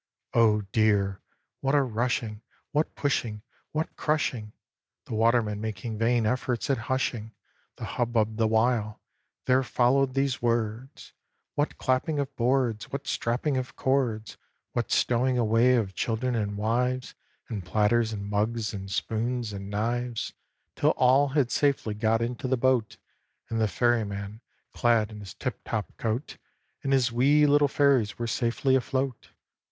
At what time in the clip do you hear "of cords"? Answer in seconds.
13.57-14.37